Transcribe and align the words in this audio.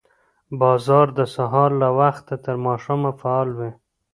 بازار 0.61 1.07
د 1.17 1.19
سهار 1.35 1.71
له 1.81 1.89
وخته 1.99 2.35
تر 2.45 2.55
ماښامه 2.65 3.11
فعال 3.19 3.49
وي 3.57 3.71